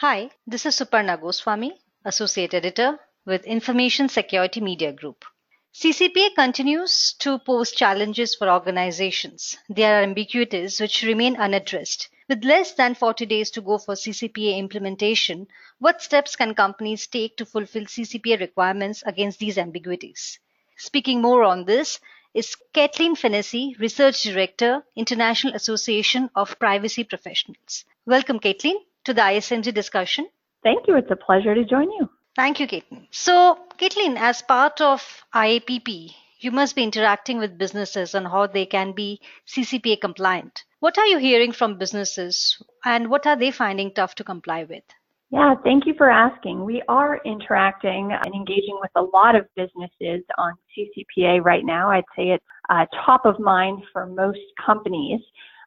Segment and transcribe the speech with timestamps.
[0.00, 1.72] Hi, this is Suparna Goswami,
[2.04, 5.24] Associate Editor with Information Security Media Group.
[5.72, 9.56] CCPA continues to pose challenges for organizations.
[9.70, 12.10] There are ambiguities which remain unaddressed.
[12.28, 15.46] With less than 40 days to go for CCPA implementation,
[15.78, 20.38] what steps can companies take to fulfill CCPA requirements against these ambiguities?
[20.76, 22.00] Speaking more on this
[22.34, 27.86] is Kathleen Fennessy, Research Director, International Association of Privacy Professionals.
[28.04, 28.76] Welcome, Kathleen
[29.06, 30.28] to the ISMG discussion.
[30.62, 30.96] Thank you.
[30.96, 32.08] It's a pleasure to join you.
[32.34, 33.06] Thank you, Caitlin.
[33.10, 38.66] So, Caitlin, as part of IAPP, you must be interacting with businesses on how they
[38.66, 40.64] can be CCPA compliant.
[40.80, 44.84] What are you hearing from businesses and what are they finding tough to comply with?
[45.30, 46.64] Yeah, thank you for asking.
[46.64, 51.90] We are interacting and engaging with a lot of businesses on CCPA right now.
[51.90, 55.20] I'd say it's uh, top of mind for most companies.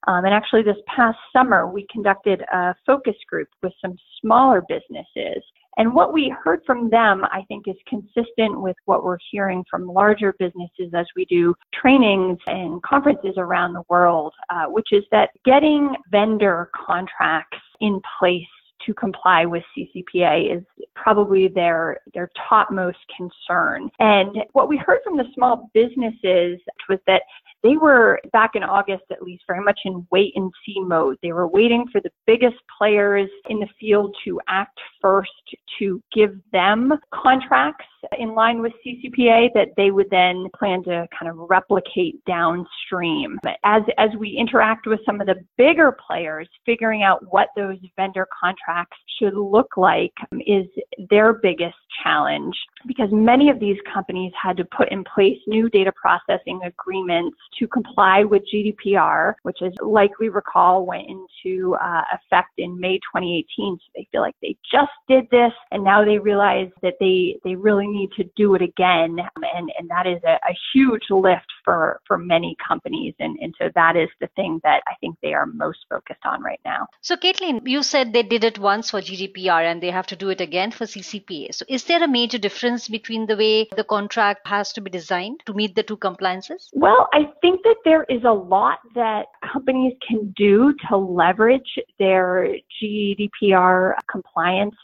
[0.07, 5.43] Um, and actually, this past summer, we conducted a focus group with some smaller businesses.
[5.77, 9.87] And what we heard from them, I think, is consistent with what we're hearing from
[9.87, 15.29] larger businesses as we do trainings and conferences around the world, uh, which is that
[15.45, 18.43] getting vendor contracts in place
[18.85, 20.63] to comply with CCPA is
[20.95, 23.89] probably their their topmost concern.
[23.99, 27.23] And what we heard from the small businesses was that
[27.63, 31.17] they were back in August at least very much in wait and see mode.
[31.21, 35.31] They were waiting for the biggest players in the field to act first
[35.79, 37.85] to give them contracts
[38.17, 43.39] in line with CCPA that they would then plan to kind of replicate downstream.
[43.63, 48.27] As as we interact with some of the bigger players, figuring out what those vendor
[48.39, 50.13] contracts should look like
[50.45, 50.65] is
[51.09, 52.55] their biggest challenge
[52.87, 57.67] because many of these companies had to put in place new data processing agreements to
[57.67, 63.77] comply with GDPR, which is like we recall went into uh, effect in May 2018.
[63.77, 67.55] So they feel like they just did this and now they realize that they, they
[67.55, 69.17] really need to do it again.
[69.55, 73.13] And, and that is a, a huge lift for, for many companies.
[73.19, 76.41] And, and so that is the thing that I think they are most focused on
[76.41, 76.87] right now.
[77.01, 80.29] So, Caitlin, you said they did it once for GDPR and they have to do
[80.29, 81.53] it again for CCPA.
[81.53, 85.41] So, is there a major difference between the way the contract has to be designed
[85.45, 86.69] to meet the two compliances?
[86.73, 92.55] Well, I think that there is a lot that companies can do to leverage their
[92.81, 94.75] GDPR compliance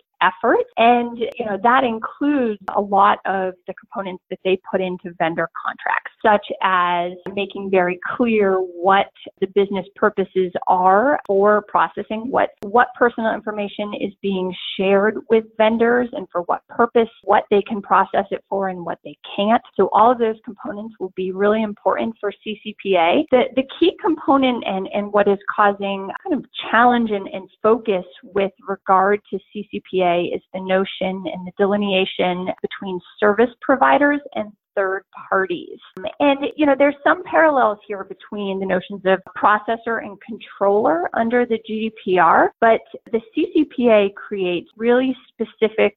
[0.78, 5.50] And, you know, that includes a lot of the components that they put into vendor
[5.66, 9.08] contracts, such as making very clear what
[9.40, 16.10] the business purposes are for processing, what, what personal information is being shared with vendors
[16.14, 19.62] and for what purpose, what they can process it for and what they can't.
[19.76, 23.26] So all of those components will be really important for CCPA.
[23.32, 28.06] The, the key component and, and what is causing kind of challenge and, and focus
[28.24, 35.04] with regard to CCPA is the notion and the delineation between service providers and third
[35.30, 35.80] parties.
[36.20, 41.46] And, you know, there's some parallels here between the notions of processor and controller under
[41.46, 42.82] the GDPR, but
[43.12, 45.96] the CCPA creates really specific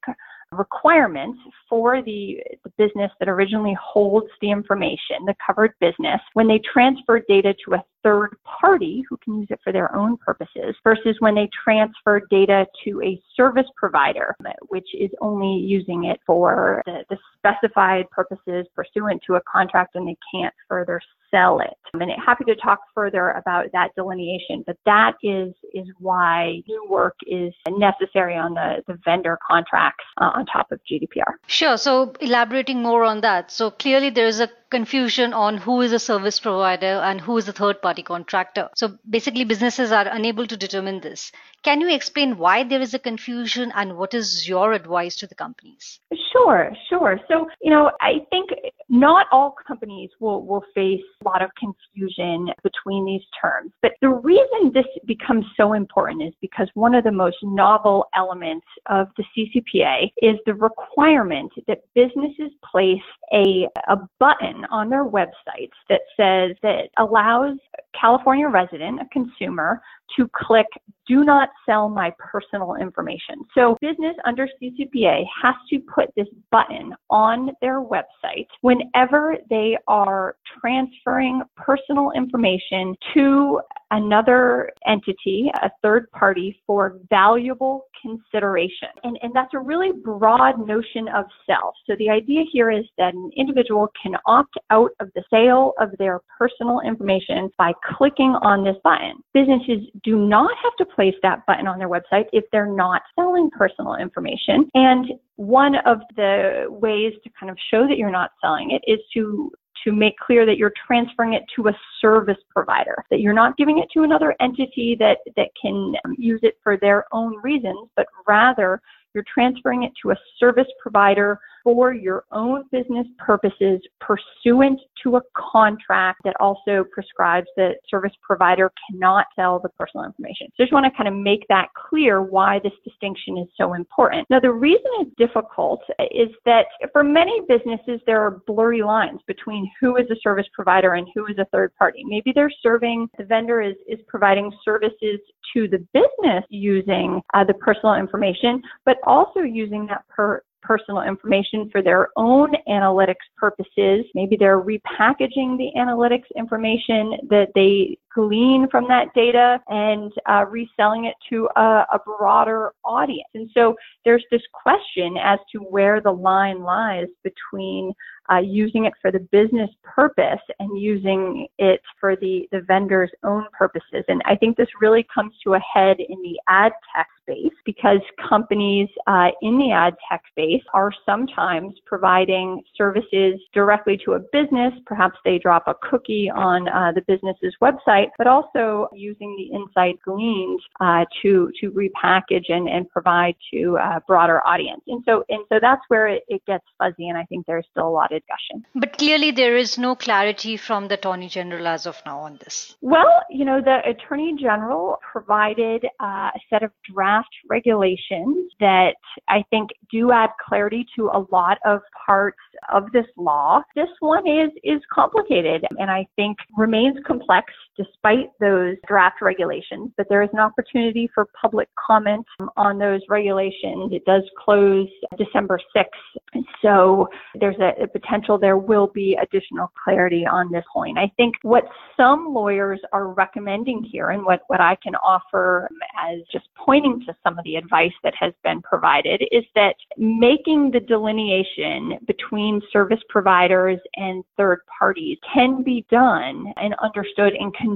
[0.51, 6.59] requirements for the, the business that originally holds the information, the covered business, when they
[6.73, 11.15] transfer data to a third party who can use it for their own purposes versus
[11.19, 14.35] when they transfer data to a service provider,
[14.69, 20.07] which is only using it for the, the specified purposes pursuant to a contract and
[20.07, 20.99] they can't further
[21.31, 21.73] sell it.
[21.93, 27.15] I'm happy to talk further about that delineation, but that is is why new work
[27.25, 31.33] is necessary on the, the vendor contracts uh, on top of GDPR.
[31.47, 31.77] Sure.
[31.77, 33.51] So elaborating more on that.
[33.51, 37.47] So clearly there is a confusion on who is a service provider and who is
[37.47, 38.69] a third party contractor.
[38.75, 41.31] So basically businesses are unable to determine this.
[41.63, 45.35] Can you explain why there is a confusion and what is your advice to the
[45.35, 45.99] companies?
[46.31, 47.19] Sure, sure.
[47.27, 48.49] So, you know, I think
[48.87, 53.71] not all companies will, will face a lot of confusion between these terms.
[53.81, 58.65] But the reason this becomes so important is because one of the most novel elements
[58.87, 63.01] of the CCPA is the requirement that businesses place
[63.33, 67.57] a, a button on their websites that says that allows
[67.99, 69.81] California resident, a consumer,
[70.15, 70.67] to click
[71.09, 73.43] do not sell my personal information.
[73.55, 80.35] So business under CCPA has to put this button on their website whenever they are
[80.61, 83.59] transferring personal information to
[83.91, 88.89] another entity, a third party for valuable consideration.
[89.03, 91.73] And, and that's a really broad notion of self.
[91.87, 95.89] So the idea here is that an individual can opt out of the sale of
[95.97, 99.15] their personal information by clicking on this button.
[99.33, 103.49] Businesses do not have to place that button on their website if they're not selling
[103.49, 104.69] personal information.
[104.73, 108.99] And one of the ways to kind of show that you're not selling it is
[109.13, 109.51] to
[109.83, 113.79] to make clear that you're transferring it to a service provider, that you're not giving
[113.79, 118.81] it to another entity that, that can use it for their own reasons, but rather
[119.13, 125.21] you're transferring it to a service provider for your own business purposes pursuant to a
[125.35, 130.47] contract that also prescribes that service provider cannot sell the personal information.
[130.49, 133.73] So I just want to kind of make that clear why this distinction is so
[133.73, 134.27] important.
[134.29, 139.69] Now, the reason it's difficult is that for many businesses, there are blurry lines between
[139.79, 142.03] who is a service provider and who is a third party.
[142.05, 145.19] Maybe they're serving, the vendor is, is providing services
[145.53, 151.69] to the business using uh, the personal information, but also using that per personal information
[151.71, 154.05] for their own analytics purposes.
[154.13, 161.05] Maybe they're repackaging the analytics information that they glean from that data and uh, reselling
[161.05, 163.29] it to a, a broader audience.
[163.33, 163.75] And so
[164.05, 167.93] there's this question as to where the line lies between
[168.31, 173.45] uh, using it for the business purpose and using it for the, the vendor's own
[173.57, 174.03] purposes.
[174.07, 177.99] And I think this really comes to a head in the ad tech space because
[178.27, 184.73] companies uh, in the ad tech space are sometimes providing services directly to a business.
[184.85, 189.99] Perhaps they drop a cookie on uh, the business's website, but also using the insight
[190.03, 194.81] gleaned uh, to to repackage and, and provide to a broader audience.
[194.87, 197.87] And so and so that's where it, it gets fuzzy, and I think there's still
[197.87, 198.65] a lot of discussion.
[198.75, 202.75] But clearly, there is no clarity from the Attorney General as of now on this.
[202.81, 208.95] Well, you know, the Attorney General provided uh, a set of draft regulations that
[209.27, 212.37] I think do add clarity to a lot of parts
[212.73, 213.61] of this law.
[213.75, 220.07] This one is is complicated and I think remains complex despite those draft regulations, but
[220.09, 223.91] there is an opportunity for public comment um, on those regulations.
[223.93, 224.87] It does close
[225.17, 226.43] December 6th.
[226.61, 227.07] So
[227.39, 230.97] there's a, a potential there will be additional clarity on this point.
[230.97, 231.63] I think what
[231.95, 235.77] some lawyers are recommending here and what, what I can offer um,
[236.11, 240.71] as just pointing to some of the advice that has been provided is that making
[240.71, 247.68] the delineation between service providers and third parties can be done and understood in conjunction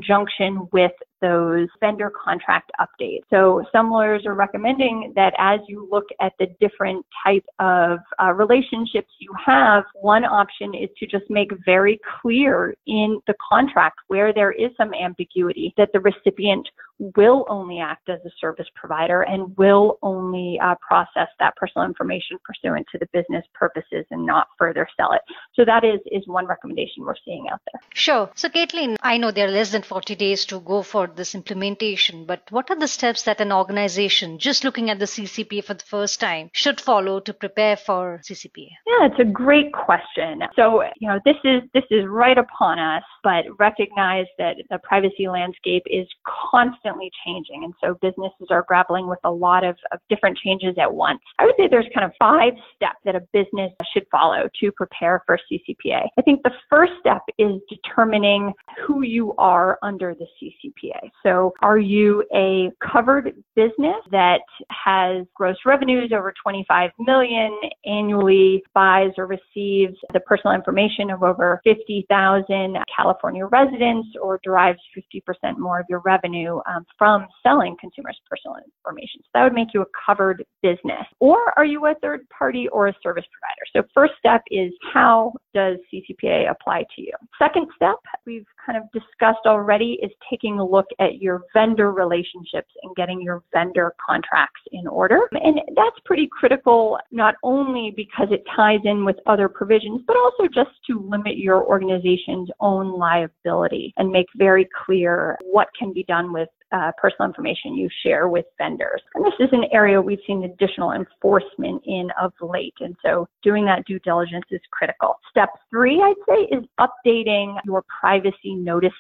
[0.72, 0.92] with
[1.22, 3.22] those vendor contract updates.
[3.30, 8.34] So some lawyers are recommending that as you look at the different type of uh,
[8.34, 14.34] relationships you have, one option is to just make very clear in the contract where
[14.34, 16.68] there is some ambiguity that the recipient
[17.16, 22.38] will only act as a service provider and will only uh, process that personal information
[22.44, 25.22] pursuant to the business purposes and not further sell it.
[25.54, 27.82] So that is, is one recommendation we're seeing out there.
[27.94, 28.30] Sure.
[28.36, 32.26] So Caitlin, I know there are less than 40 days to go for this implementation,
[32.26, 35.84] but what are the steps that an organization just looking at the CCPA for the
[35.84, 38.70] first time should follow to prepare for CCPA?
[38.88, 40.44] Yeah, it's a great question.
[40.56, 45.28] So, you know, this is this is right upon us, but recognize that the privacy
[45.28, 46.08] landscape is
[46.52, 46.93] constantly
[47.26, 47.64] changing.
[47.64, 51.20] And so businesses are grappling with a lot of, of different changes at once.
[51.40, 55.24] I would say there's kind of five steps that a business should follow to prepare
[55.26, 56.08] for CCPA.
[56.18, 58.54] I think the first step is determining
[58.86, 61.10] who you are under the CCPA.
[61.24, 69.12] So are you a covered business that has gross revenues over 25 million annually, buys
[69.18, 75.86] or receives the personal information of over 50,000 California residents, or derives 50% more of
[75.90, 79.22] your revenue um, from selling consumers' personal information?
[79.24, 81.06] So that would make you a covered business.
[81.20, 83.66] Or are you a third party or a service provider?
[83.76, 87.14] So first step is how does CCPA apply to you?
[87.40, 92.72] Second step, we've kind of discussed already, is taking a look at your vendor relationships
[92.84, 95.20] and getting your vendor contracts in order.
[95.32, 100.44] And that's pretty critical, not only because it ties in with other provisions, but also
[100.54, 106.34] just to limit your organization's own liability and make very clear what can be done
[106.34, 109.02] with uh, personal information you share with vendors.
[109.16, 112.74] And this is an area we've seen additional enforcement in of late.
[112.80, 115.16] And so doing that due diligence is critical.
[115.30, 118.94] Step three, I'd say, is updating your privacy notices.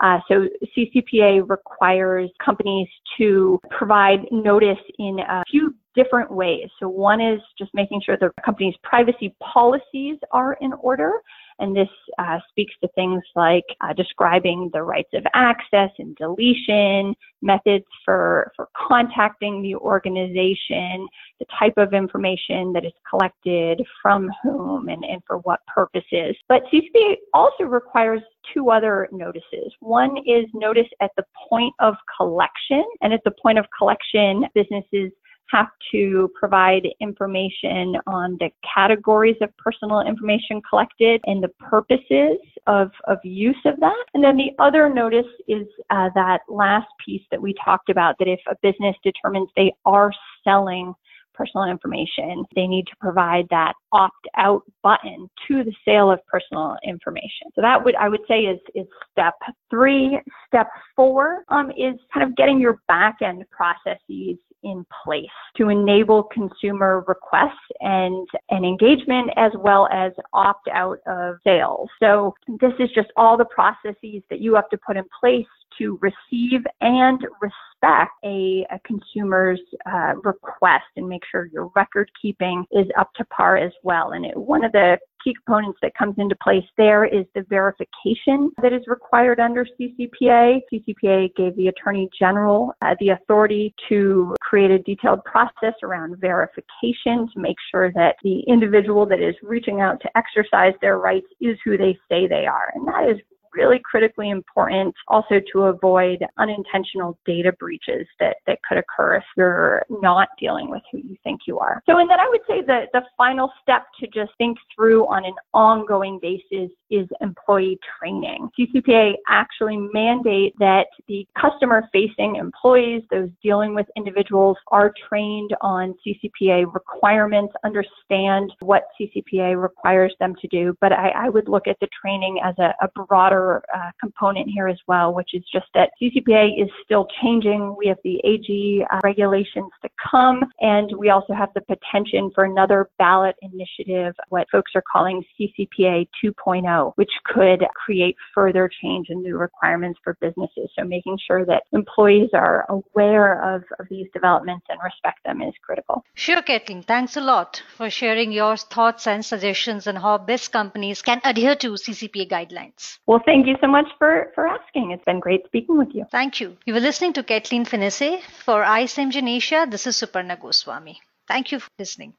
[0.00, 6.68] Uh, so CCPA requires companies to provide notice in a few different ways.
[6.78, 11.12] So one is just making sure the company's privacy policies are in order.
[11.58, 11.88] And this
[12.18, 18.52] uh, speaks to things like uh, describing the rights of access and deletion, methods for,
[18.56, 21.06] for contacting the organization,
[21.38, 26.36] the type of information that is collected, from whom, and, and for what purposes.
[26.48, 28.22] But CCPA also requires
[28.54, 29.72] two other notices.
[29.80, 35.12] One is notice at the point of collection, and at the point of collection, businesses
[35.50, 42.90] have to provide information on the categories of personal information collected and the purposes of,
[43.06, 44.04] of use of that.
[44.14, 48.28] And then the other notice is uh, that last piece that we talked about that
[48.28, 50.12] if a business determines they are
[50.44, 50.94] selling
[51.38, 56.76] personal information, they need to provide that opt out button to the sale of personal
[56.84, 57.46] information.
[57.54, 59.34] So that would, I would say is, is step
[59.70, 60.18] three.
[60.48, 66.24] Step four um, is kind of getting your back end processes in place to enable
[66.24, 71.88] consumer requests and, and engagement as well as opt out of sales.
[72.00, 75.46] So this is just all the processes that you have to put in place
[75.78, 82.64] to receive and respect a, a consumer's uh, request and make sure your record keeping
[82.72, 84.12] is up to par as well.
[84.12, 88.50] And it, one of the key components that comes into place there is the verification
[88.62, 90.60] that is required under CCPA.
[90.72, 97.28] CCPA gave the Attorney General uh, the authority to create a detailed process around verification
[97.32, 101.56] to make sure that the individual that is reaching out to exercise their rights is
[101.64, 102.72] who they say they are.
[102.74, 103.20] And that is
[103.54, 109.84] really critically important also to avoid unintentional data breaches that, that could occur if you're
[109.88, 111.82] not dealing with who you think you are.
[111.88, 115.24] So, and then I would say that the final step to just think through on
[115.24, 118.48] an ongoing basis is employee training.
[118.58, 125.94] CCPA actually mandate that the customer facing employees, those dealing with individuals are trained on
[126.06, 130.76] CCPA requirements, understand what CCPA requires them to do.
[130.80, 134.68] But I, I would look at the training as a, a broader uh, component here
[134.68, 137.74] as well, which is just that CCPA is still changing.
[137.76, 142.44] We have the AG uh, regulations to come, and we also have the potential for
[142.44, 149.22] another ballot initiative, what folks are calling CCPA 2.0 which could create further change and
[149.22, 150.70] new requirements for businesses.
[150.76, 155.54] So making sure that employees are aware of, of these developments and respect them is
[155.62, 156.04] critical.
[156.14, 156.82] Sure, Kathleen.
[156.82, 161.56] Thanks a lot for sharing your thoughts and suggestions on how best companies can adhere
[161.56, 162.98] to CCPA guidelines.
[163.06, 164.90] Well, thank you so much for, for asking.
[164.92, 166.04] It's been great speaking with you.
[166.10, 166.56] Thank you.
[166.66, 169.66] You were listening to Kathleen Fennessy for ISMG Asia.
[169.68, 171.00] This is Suparna Goswami.
[171.26, 172.14] Thank you for listening.